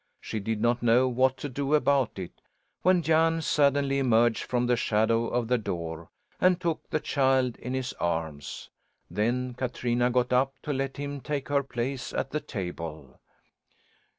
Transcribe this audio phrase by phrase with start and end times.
[0.19, 2.41] She did not know what to do about it,
[2.81, 7.75] when Jan suddenly emerged from the shadow of the door and took the child in
[7.75, 8.71] his arms.
[9.11, 13.19] Then Katrina got up to let him take her place at the table.